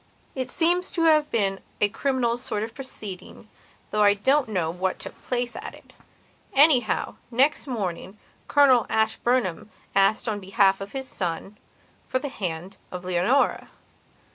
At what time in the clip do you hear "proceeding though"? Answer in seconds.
2.73-4.01